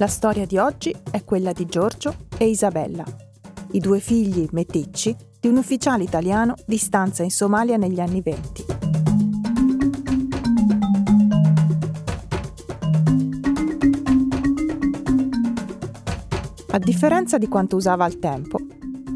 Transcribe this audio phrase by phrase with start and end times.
[0.00, 3.02] La storia di oggi è quella di Giorgio e Isabella,
[3.72, 8.64] i due figli meticci di un ufficiale italiano di stanza in Somalia negli anni venti.
[16.70, 18.58] A differenza di quanto usava al tempo,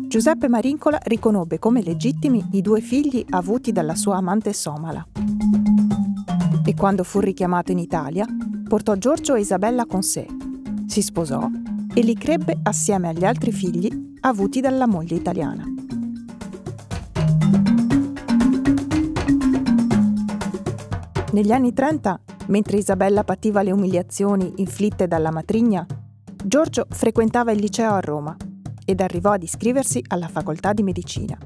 [0.09, 5.07] Giuseppe Marincola riconobbe come legittimi i due figli avuti dalla sua amante somala.
[6.65, 8.27] E quando fu richiamato in Italia,
[8.67, 10.27] portò Giorgio e Isabella con sé
[10.93, 11.49] si sposò
[11.95, 13.89] e li crebbe assieme agli altri figli
[14.21, 15.65] avuti dalla moglie italiana.
[21.33, 25.87] Negli anni 30, mentre Isabella pativa le umiliazioni inflitte dalla matrigna,
[26.45, 28.37] Giorgio frequentava il liceo a Roma
[28.85, 31.39] ed arrivò ad iscriversi alla facoltà di medicina.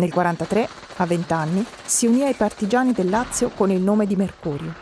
[0.00, 4.16] Nel 1943, a 20 anni, si unì ai partigiani del Lazio con il nome di
[4.16, 4.72] Mercurio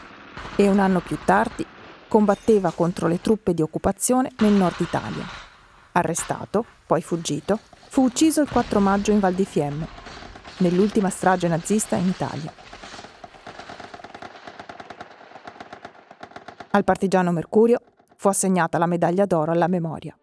[0.54, 1.66] e un anno più tardi
[2.06, 5.24] combatteva contro le truppe di occupazione nel nord Italia.
[5.90, 9.88] Arrestato, poi fuggito, fu ucciso il 4 maggio in Val di Fiemme,
[10.58, 12.52] nell'ultima strage nazista in Italia.
[16.70, 17.80] Al partigiano Mercurio
[18.14, 20.16] fu assegnata la medaglia d'oro alla memoria.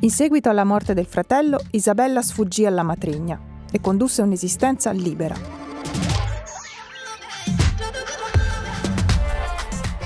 [0.00, 3.40] In seguito alla morte del fratello, Isabella sfuggì alla matrigna
[3.72, 5.34] e condusse un'esistenza libera.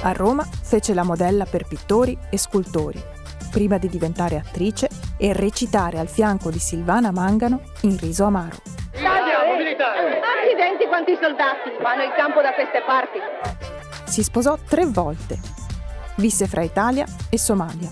[0.03, 3.03] A Roma fece la modella per pittori e scultori,
[3.51, 8.59] prima di diventare attrice e recitare al fianco di Silvana Mangano in Riso Amaro.
[10.41, 13.19] Accidenti quanti soldati vanno in campo da queste parti.
[14.05, 15.37] Si sposò tre volte.
[16.19, 17.91] Visse fra Italia e Somalia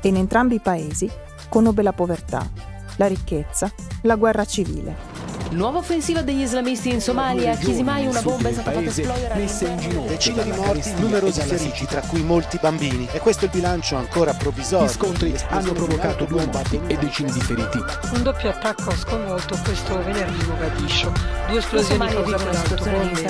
[0.00, 2.48] e in entrambi i paesi conobbe la povertà,
[2.96, 3.70] la ricchezza,
[4.02, 5.16] la guerra civile.
[5.50, 9.34] Nuova offensiva degli islamisti in Somalia, Chisimai una bomba è stata fatta esplodere.
[9.36, 13.08] Messe in ginocchio, decine di morti, numerosi feriti, tra cui molti bambini.
[13.12, 14.86] E questo è il bilancio ancora provvisorio.
[14.86, 17.78] Gli scontri hanno provocato due morti e decine di feriti.
[18.12, 21.12] Un doppio attacco ha sconvolto questo venerdì Mogadiscio.
[21.48, 23.28] Due esplosioni causate da autobombe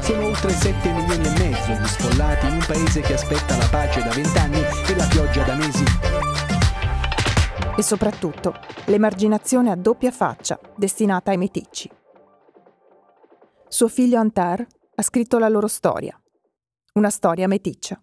[0.00, 4.02] Sono oltre 7 milioni e mezzo di sfollati in un paese che aspetta la pace
[4.02, 6.31] da vent'anni e la pioggia da mesi
[7.76, 8.54] e soprattutto
[8.86, 11.90] l'emarginazione a doppia faccia destinata ai meticci.
[13.68, 16.20] Suo figlio Antar ha scritto la loro storia,
[16.94, 18.02] una storia meticcia.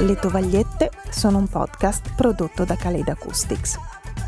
[0.00, 3.78] Le tovagliette sono un podcast prodotto da Kaleid Acoustics.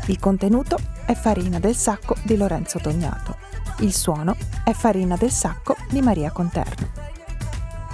[0.07, 3.46] Il contenuto è Farina del Sacco di Lorenzo Tognato.
[3.79, 6.89] Il suono è Farina del Sacco di Maria Conterno.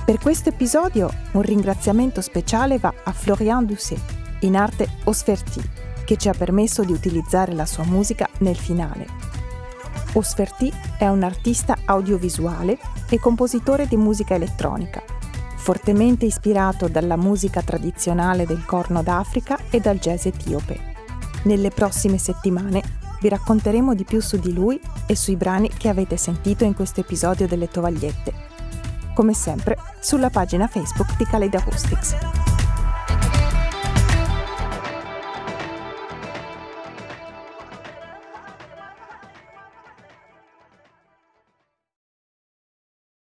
[0.05, 3.99] Per questo episodio un ringraziamento speciale va a Florian Doucet,
[4.41, 5.61] in arte Osferti,
[6.05, 9.07] che ci ha permesso di utilizzare la sua musica nel finale.
[10.13, 12.77] Osferti è un artista audiovisuale
[13.09, 15.03] e compositore di musica elettronica,
[15.57, 20.91] fortemente ispirato dalla musica tradizionale del Corno d'Africa e dal jazz etiope.
[21.43, 26.17] Nelle prossime settimane vi racconteremo di più su di lui e sui brani che avete
[26.17, 28.34] sentito in questo episodio delle tovagliette.
[29.16, 32.53] Come sempre, sulla pagina Facebook di Kaleid Acoustics.